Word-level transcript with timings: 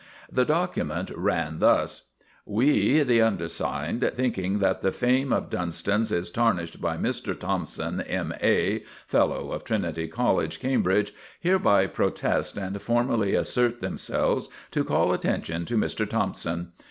The 0.31 0.45
document 0.45 1.11
ran 1.15 1.59
thus: 1.59 2.05
"We, 2.43 3.03
the 3.03 3.21
undersigned, 3.21 4.01
thinking 4.15 4.57
that 4.57 4.81
the 4.81 4.91
fame 4.91 5.31
of 5.31 5.51
Dunston's 5.51 6.11
is 6.11 6.31
tarnished 6.31 6.81
by 6.81 6.97
Mr. 6.97 7.39
Thompson, 7.39 8.01
M.A., 8.01 8.83
Fellow 9.05 9.51
of 9.51 9.63
Trinity 9.63 10.07
College, 10.07 10.59
Camb., 10.59 10.87
hereby 11.39 11.85
protest, 11.85 12.57
and 12.57 12.81
formally 12.81 13.35
assert 13.35 13.79
themselves 13.79 14.49
to 14.71 14.83
call 14.83 15.13
attention 15.13 15.65
to 15.65 15.77
Mr. 15.77 16.09
Thompson. 16.09 16.71